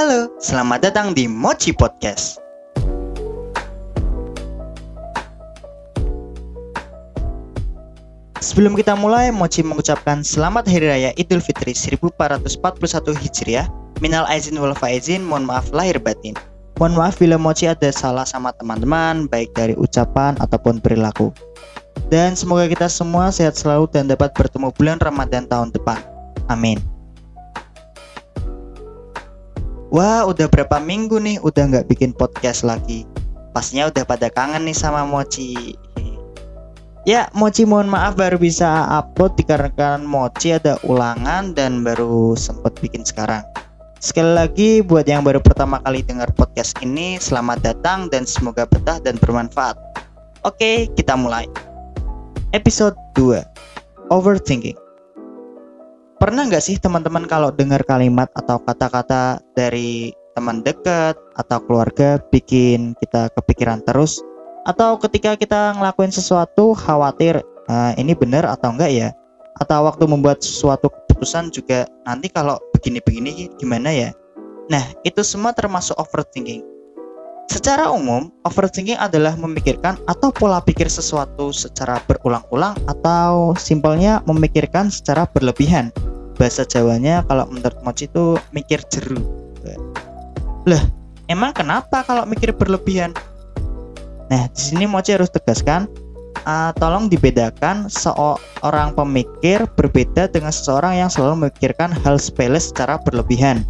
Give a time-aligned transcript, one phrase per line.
[0.00, 2.40] Halo, selamat datang di Mochi Podcast.
[8.40, 13.68] Sebelum kita mulai, Mochi mengucapkan selamat Hari Raya Idul Fitri 1441 Hijriah.
[14.00, 16.32] Minal aizin wal faizin, mohon maaf lahir batin.
[16.80, 21.28] Mohon maaf bila Mochi ada salah sama teman-teman, baik dari ucapan ataupun perilaku.
[22.08, 26.00] Dan semoga kita semua sehat selalu dan dapat bertemu bulan Ramadan tahun depan.
[26.48, 26.89] Amin.
[29.90, 33.02] Wah, udah berapa minggu nih udah nggak bikin podcast lagi.
[33.50, 35.74] Pastinya udah pada kangen nih sama Mochi.
[37.02, 43.02] Ya, Mochi mohon maaf baru bisa upload dikarenakan Mochi ada ulangan dan baru sempet bikin
[43.02, 43.42] sekarang.
[43.98, 49.02] Sekali lagi buat yang baru pertama kali dengar podcast ini, selamat datang dan semoga betah
[49.02, 49.74] dan bermanfaat.
[50.46, 51.50] Oke, kita mulai.
[52.54, 53.42] Episode 2.
[54.14, 54.89] Overthinking.
[56.20, 62.92] Pernah nggak sih teman-teman kalau dengar kalimat atau kata-kata dari teman dekat atau keluarga bikin
[63.00, 64.20] kita kepikiran terus?
[64.68, 67.40] Atau ketika kita ngelakuin sesuatu khawatir
[67.72, 69.08] uh, ini benar atau enggak ya?
[69.64, 74.12] Atau waktu membuat sesuatu keputusan juga nanti kalau begini-begini gimana ya?
[74.68, 76.60] Nah, itu semua termasuk overthinking.
[77.48, 85.24] Secara umum, overthinking adalah memikirkan atau pola pikir sesuatu secara berulang-ulang atau simpelnya memikirkan secara
[85.24, 85.88] berlebihan
[86.40, 89.20] bahasa Jawanya kalau menurut Mochi itu mikir jeru.
[90.64, 90.80] Lah,
[91.28, 93.12] emang kenapa kalau mikir berlebihan?
[94.32, 95.84] Nah, di sini Mochi harus tegaskan,
[96.48, 103.60] uh, tolong dibedakan seorang pemikir berbeda dengan seseorang yang selalu memikirkan hal sepele secara berlebihan.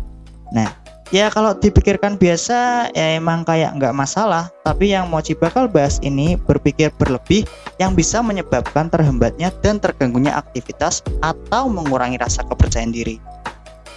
[0.55, 0.71] Nah,
[1.11, 4.49] ya kalau dipikirkan biasa ya emang kayak nggak masalah.
[4.63, 7.45] Tapi yang Mochi bakal bahas ini berpikir berlebih
[7.83, 13.19] yang bisa menyebabkan terhambatnya dan terganggunya aktivitas atau mengurangi rasa kepercayaan diri.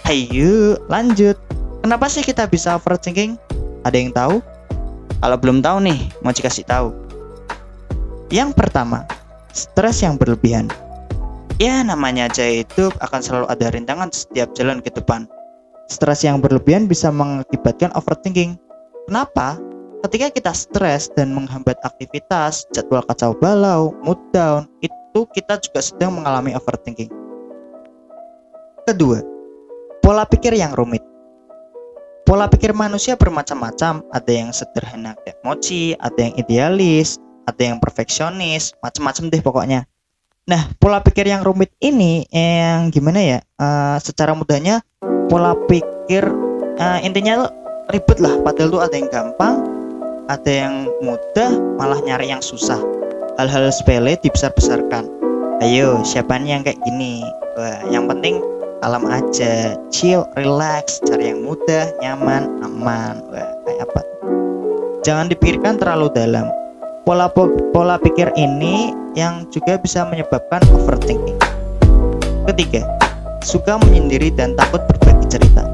[0.04, 1.38] Hayu lanjut.
[1.80, 3.38] Kenapa sih kita bisa overthinking?
[3.86, 4.42] Ada yang tahu?
[5.22, 6.92] Kalau belum tahu nih Mochi kasih tahu.
[8.28, 9.06] Yang pertama
[9.54, 10.68] stres yang berlebihan.
[11.62, 15.30] Ya namanya aja hidup akan selalu ada rintangan setiap jalan ke depan
[15.84, 18.56] Stres yang berlebihan bisa mengakibatkan overthinking.
[19.04, 19.60] Kenapa?
[20.04, 26.16] Ketika kita stres dan menghambat aktivitas, jadwal kacau balau, mood down, itu kita juga sedang
[26.16, 27.08] mengalami overthinking.
[28.84, 29.24] Kedua,
[30.04, 31.00] pola pikir yang rumit.
[32.24, 38.72] Pola pikir manusia bermacam-macam, ada yang sederhana kayak mochi, ada yang idealis, ada yang perfeksionis,
[38.80, 39.80] macam-macam deh pokoknya.
[40.44, 43.38] Nah, pola pikir yang rumit ini yang gimana ya?
[43.56, 44.84] Uh, secara mudahnya
[45.28, 46.24] pola pikir
[46.80, 47.48] uh, intinya
[47.92, 48.34] ribet lah.
[48.42, 49.54] Padahal tuh ada yang gampang
[50.28, 52.80] ada yang mudah malah nyari yang susah.
[53.36, 55.10] Hal-hal sepele dibesar-besarkan.
[55.60, 57.20] Ayo siapa nih yang kayak gini?
[57.58, 58.40] Wah, yang penting
[58.80, 59.76] alam aja.
[59.92, 63.20] Chill relax cari yang mudah nyaman aman.
[63.28, 64.00] Wah, kayak apa?
[65.04, 66.48] Jangan dipikirkan terlalu dalam.
[67.04, 67.28] Pola
[67.76, 71.36] pola pikir ini yang juga bisa menyebabkan overthinking.
[72.48, 72.88] Ketiga
[73.44, 75.03] suka menyendiri dan takut berbagi
[75.34, 75.66] cerita.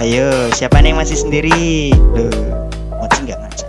[0.00, 1.92] Ayo, siapa nih yang masih sendiri?
[2.16, 2.32] Loh,
[2.96, 3.66] Mochi nggak ngaca.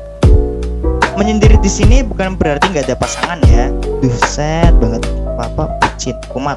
[1.19, 3.67] Menyendiri di sini bukan berarti nggak ada pasangan ya.
[3.99, 5.03] Duh, set banget.
[5.35, 6.55] Apa bucin, kumat.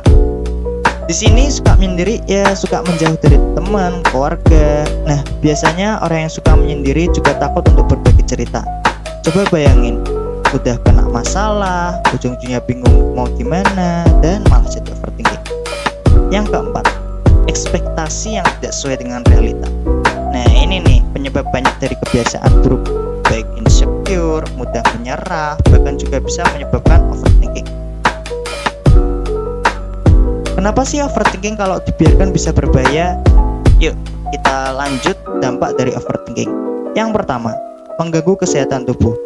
[1.10, 4.86] Di sini suka menyendiri ya suka menjauh dari teman, keluarga.
[5.08, 8.62] Nah, biasanya orang yang suka menyendiri juga takut untuk berbagi cerita.
[9.26, 10.04] Coba bayangin,
[10.54, 15.44] udah kena masalah, ujung-ujungnya bingung mau gimana, dan malah jadi overthinking.
[16.28, 16.84] Yang keempat,
[17.48, 19.66] ekspektasi yang tidak sesuai dengan realita.
[20.30, 22.84] Nah, ini nih penyebab banyak dari kebiasaan buruk,
[23.26, 27.66] baik insecure, mudah menyerah, bahkan juga bisa menyebabkan overthinking.
[30.54, 33.16] Kenapa sih overthinking kalau dibiarkan bisa berbahaya?
[33.80, 33.96] Yuk,
[34.30, 36.50] kita lanjut dampak dari overthinking.
[36.92, 37.56] Yang pertama,
[37.96, 39.16] mengganggu kesehatan tubuh.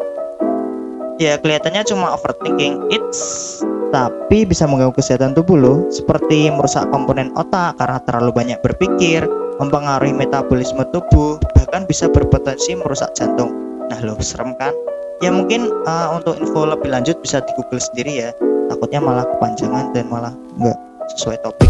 [1.21, 2.89] Ya, kelihatannya cuma overthinking.
[2.89, 3.61] It's
[3.93, 9.21] tapi bisa mengganggu kesehatan tubuh loh, seperti merusak komponen otak karena terlalu banyak berpikir,
[9.61, 13.53] mempengaruhi metabolisme tubuh, bahkan bisa berpotensi merusak jantung.
[13.93, 14.73] Nah loh, serem kan?
[15.21, 18.29] Ya mungkin uh, untuk info lebih lanjut bisa di Google sendiri ya.
[18.73, 20.77] Takutnya malah kepanjangan dan malah nggak
[21.13, 21.69] sesuai topik.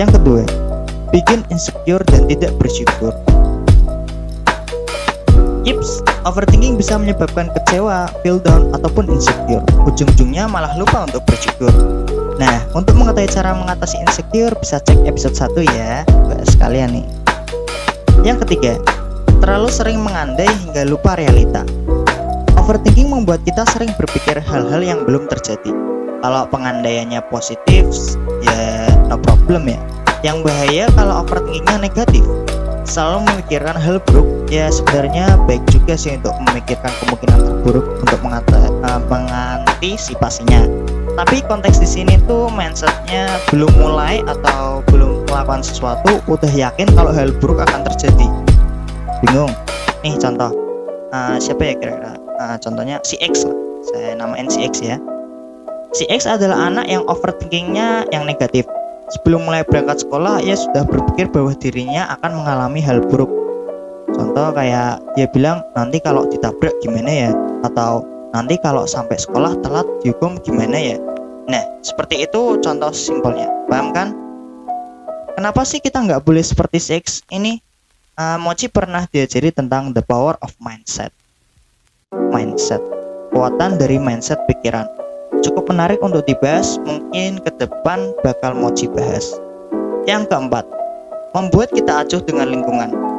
[0.00, 0.42] Yang kedua,
[1.12, 3.12] bikin insecure dan tidak bersyukur.
[5.60, 9.60] Yips, overthinking bisa menyebabkan kecewa, feel down, ataupun insecure.
[9.84, 11.68] Ujung-ujungnya malah lupa untuk bersyukur.
[12.40, 16.08] Nah, untuk mengetahui cara mengatasi insecure, bisa cek episode 1 ya.
[16.08, 17.06] Buat sekalian nih.
[18.24, 18.80] Yang ketiga,
[19.44, 21.68] terlalu sering mengandai hingga lupa realita.
[22.56, 25.76] Overthinking membuat kita sering berpikir hal-hal yang belum terjadi.
[26.24, 27.84] Kalau pengandaiannya positif,
[28.44, 29.80] ya no problem ya.
[30.24, 32.24] Yang bahaya kalau overthinkingnya negatif
[32.88, 38.60] selalu memikirkan hal buruk ya sebenarnya baik juga sih untuk memikirkan kemungkinan terburuk untuk mengata,
[38.82, 40.66] uh, mengantisipasinya.
[41.14, 47.14] Tapi konteks di sini tuh mindsetnya belum mulai atau belum melakukan sesuatu udah yakin kalau
[47.14, 48.26] hal buruk akan terjadi.
[49.22, 49.54] Bingung.
[50.02, 50.50] Nih contoh.
[51.10, 52.14] Uh, siapa ya kira-kira?
[52.42, 53.56] Uh, contohnya si X lah.
[53.90, 54.98] Saya namain si X ya.
[55.94, 58.66] Si X adalah anak yang overthinkingnya yang negatif.
[59.10, 63.26] Sebelum mulai berangkat sekolah ia sudah berpikir bahwa dirinya akan mengalami hal buruk
[64.20, 67.30] contoh kayak dia bilang nanti kalau ditabrak gimana ya?
[67.64, 68.04] Atau
[68.36, 71.00] nanti kalau sampai sekolah telat dihukum gimana ya?
[71.48, 73.48] Nah seperti itu contoh simpelnya.
[73.72, 74.12] Paham kan?
[75.40, 77.64] Kenapa sih kita nggak boleh seperti seks ini
[78.20, 81.08] uh, Mochi pernah diajari tentang the power of mindset.
[82.12, 82.84] Mindset.
[83.32, 84.84] Kekuatan dari mindset pikiran.
[85.40, 89.38] Cukup menarik untuk dibahas mungkin ke depan bakal mochi bahas.
[90.04, 90.66] Yang keempat
[91.32, 93.09] membuat kita acuh dengan lingkungan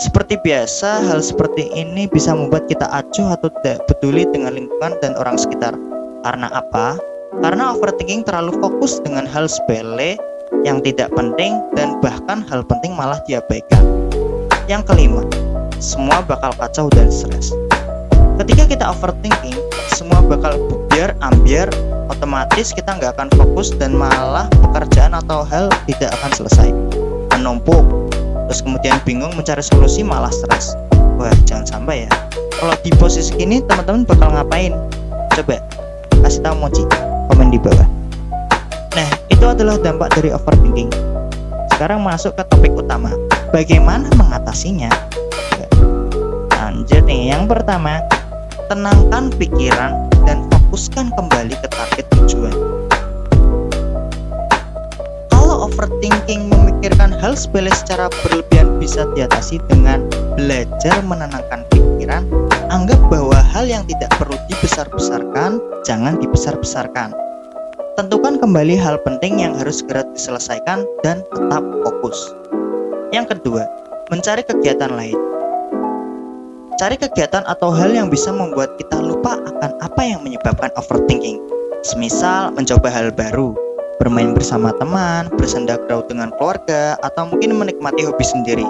[0.00, 5.12] seperti biasa hal seperti ini bisa membuat kita acuh atau tidak peduli dengan lingkungan dan
[5.20, 5.76] orang sekitar.
[6.24, 6.96] Karena apa?
[7.38, 10.18] karena overthinking terlalu fokus dengan hal sepele
[10.66, 13.80] yang tidak penting dan bahkan hal penting malah diabaikan
[14.66, 15.22] yang kelima
[15.78, 17.54] semua bakal kacau dan stres.
[18.36, 19.56] Ketika kita overthinking
[19.94, 21.70] semua bakal bubiar ambiar
[22.10, 26.68] otomatis kita nggak akan fokus dan malah pekerjaan atau hal tidak akan selesai.
[27.32, 28.09] Menumpuk
[28.50, 30.74] terus kemudian bingung mencari solusi malah stres.
[31.22, 32.10] Wah jangan sampai ya.
[32.58, 34.74] Kalau di posisi ini teman-teman bakal ngapain?
[35.38, 35.62] Coba
[36.26, 36.82] kasih tahu mochi
[37.30, 37.86] komen di bawah.
[38.98, 40.90] Nah itu adalah dampak dari overthinking.
[41.70, 43.14] Sekarang masuk ke topik utama
[43.54, 44.90] bagaimana mengatasinya?
[46.58, 48.02] Lanjut nih yang pertama
[48.66, 52.69] tenangkan pikiran dan fokuskan kembali ke target tujuan.
[55.80, 60.04] Overthinking memikirkan hal sepele secara berlebihan bisa diatasi dengan
[60.36, 62.28] belajar menenangkan pikiran,
[62.68, 65.56] anggap bahwa hal yang tidak perlu dibesar-besarkan,
[65.88, 67.16] jangan dibesar-besarkan.
[67.96, 72.36] Tentukan kembali hal penting yang harus segera diselesaikan dan tetap fokus.
[73.16, 73.64] Yang kedua,
[74.12, 75.16] mencari kegiatan lain
[76.76, 81.36] Cari kegiatan atau hal yang bisa membuat kita lupa akan apa yang menyebabkan overthinking.
[81.84, 83.52] Semisal mencoba hal baru,
[84.00, 88.64] bermain bersama teman, bersenda gurau dengan keluarga, atau mungkin menikmati hobi sendiri.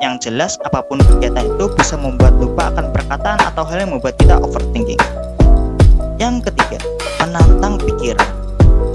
[0.00, 4.16] Yang jelas, apa pun kegiatan itu bisa membuat lupa akan perkataan atau hal yang membuat
[4.16, 4.96] kita overthinking.
[6.16, 6.80] Yang ketiga,
[7.20, 8.30] menantang pikiran.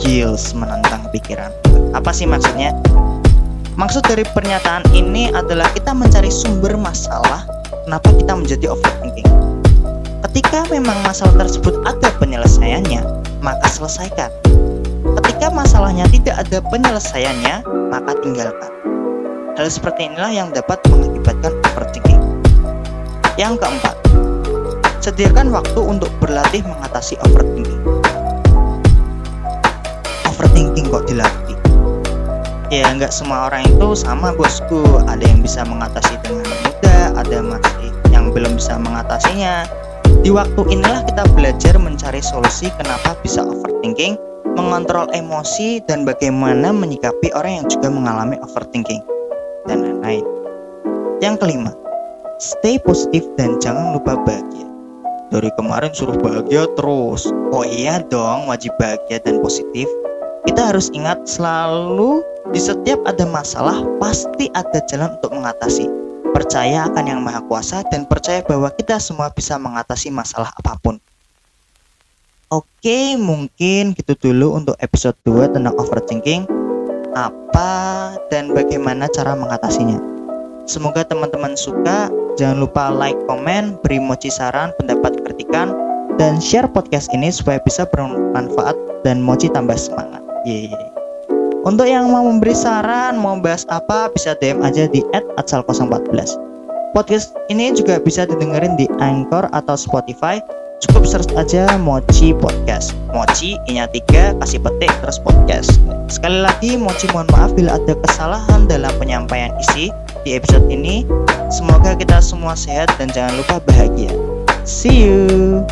[0.02, 1.54] Gills menantang pikiran.
[1.94, 2.74] Apa sih maksudnya?
[3.78, 7.46] Maksud dari pernyataan ini adalah kita mencari sumber masalah
[7.86, 9.30] kenapa kita menjadi overthinking.
[10.26, 13.06] Ketika memang masalah tersebut ada penyelesaiannya,
[13.46, 14.34] maka selesaikan.
[15.21, 17.56] Ketika masalahnya tidak ada penyelesaiannya,
[17.92, 18.71] maka tinggalkan.
[19.54, 22.21] Hal seperti inilah yang dapat mengakibatkan overthinking.
[23.38, 23.95] Yang keempat,
[24.98, 27.81] sediakan waktu untuk berlatih mengatasi overthinking.
[30.33, 31.57] Overthinking kok dilatih?
[32.74, 34.81] Ya, nggak semua orang itu sama bosku.
[35.06, 39.69] Ada yang bisa mengatasi dengan mudah, ada masih yang belum bisa mengatasinya.
[40.25, 44.18] Di waktu inilah kita belajar mencari solusi kenapa bisa overthinking,
[44.54, 49.02] mengontrol emosi, dan bagaimana menyikapi orang yang juga mengalami overthinking,
[49.66, 50.26] dan lain-lain.
[51.22, 51.72] Yang kelima,
[52.38, 54.68] stay positif dan jangan lupa bahagia.
[55.34, 57.25] Dari kemarin suruh bahagia terus.
[57.50, 59.89] Oh iya dong, wajib bahagia dan positif.
[60.46, 62.22] Kita harus ingat selalu
[62.54, 65.88] di setiap ada masalah pasti ada jalan untuk mengatasi
[66.34, 70.98] percaya akan Yang Maha Kuasa, dan percaya bahwa kita semua bisa mengatasi masalah apa pun.
[72.53, 76.45] Oke, mungkin gitu dulu untuk episode 2 tentang overthinking.
[77.17, 79.98] Apa dan bagaimana cara mengatasinya.
[80.69, 82.13] Semoga teman-teman suka.
[82.38, 85.74] Jangan lupa like, komen, beri mochi saran, pendapat, kritikan,
[86.22, 90.22] dan share podcast ini supaya bisa bermanfaat dan mochi tambah semangat.
[90.45, 90.69] Yeay.
[91.65, 95.01] Untuk yang mau memberi saran, mau bahas apa, bisa DM aja di
[95.41, 96.38] @atsal014.
[96.93, 100.38] Podcast ini juga bisa didengerin di Anchor atau Spotify.
[100.84, 102.92] Cukup search aja Mochi Podcast.
[103.16, 105.80] Mochi, inya tiga, kasih petik, terus podcast.
[106.12, 109.88] Sekali lagi, Mochi mohon maaf bila ada kesalahan dalam penyampaian isi
[110.28, 111.08] di episode ini.
[111.48, 114.12] Semoga kita semua sehat dan jangan lupa bahagia.
[114.68, 115.63] See you.